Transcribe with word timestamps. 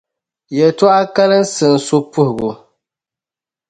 Yɛlitɔɣa 0.57 1.03
kalinsi 1.15 1.65
n-su 1.73 1.97
puhigu. 2.11 2.51